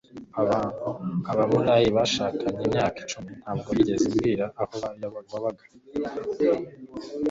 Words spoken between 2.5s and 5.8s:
imyaka icumi. Ntabwo wigeze umbwira aho wabaga.